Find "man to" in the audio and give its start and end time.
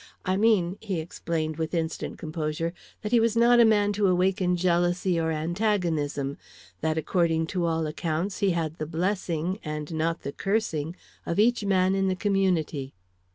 3.65-4.07